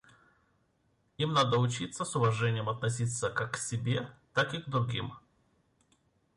[1.19, 5.13] Им надо учиться с уважением относиться как к себе, так и к другим.